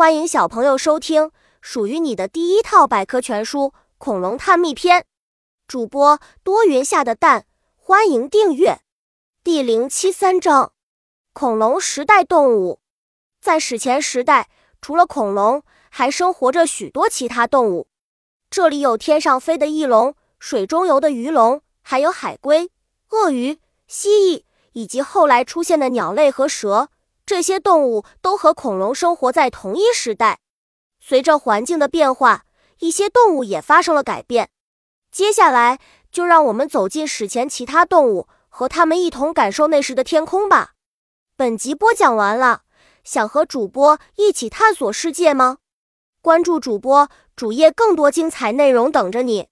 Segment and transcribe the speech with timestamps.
[0.00, 1.30] 欢迎小朋友收听
[1.60, 3.64] 属于你的第一套百科全书
[3.98, 5.02] 《恐龙探秘篇》。
[5.68, 7.44] 主播多云下的蛋，
[7.76, 8.80] 欢迎订阅。
[9.44, 10.72] 第零七三章：
[11.34, 12.80] 恐龙时代动物。
[13.42, 14.48] 在史前时代，
[14.80, 17.86] 除了恐龙，还生活着许多其他动物。
[18.48, 22.70] 这里有天上飞的翼龙，水中游的鱼龙，还有海龟、
[23.10, 26.88] 鳄鱼、蜥蜴，以及后来出现的鸟类和蛇。
[27.30, 30.40] 这些动物都和恐龙生活在同一时代。
[30.98, 32.44] 随着环境的变化，
[32.80, 34.50] 一些动物也发生了改变。
[35.12, 35.78] 接下来，
[36.10, 40.72] 就让我们走进史前其他动物，和他们一同感受那时的天空吧。
[41.36, 42.62] 本集播讲完了，
[43.04, 45.58] 想和主播一起探索世界吗？
[46.20, 49.46] 关注主播主页，更多精彩内容等着你。